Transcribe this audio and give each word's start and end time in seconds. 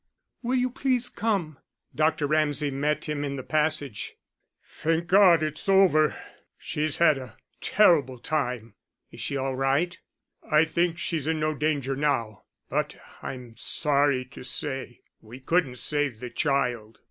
"Will 0.41 0.55
you 0.55 0.71
please 0.71 1.09
come." 1.09 1.59
Dr. 1.93 2.25
Ramsay 2.25 2.71
met 2.71 3.05
him 3.05 3.23
in 3.23 3.35
the 3.35 3.43
passage. 3.43 4.13
"Thank 4.63 5.05
God, 5.05 5.43
it's 5.43 5.69
over. 5.69 6.15
She's 6.57 6.97
had 6.97 7.19
a 7.19 7.37
terrible 7.61 8.17
time." 8.17 8.73
"Is 9.11 9.21
she 9.21 9.37
all 9.37 9.55
right?" 9.55 9.95
"I 10.43 10.65
think 10.65 10.97
she's 10.97 11.27
in 11.27 11.39
no 11.39 11.53
danger 11.53 11.95
now 11.95 12.45
but 12.67 12.99
I'm 13.21 13.55
sorry 13.57 14.25
to 14.25 14.41
say 14.43 15.01
we 15.21 15.39
couldn't 15.39 15.75
save 15.77 16.19
the 16.19 16.31
child." 16.31 16.97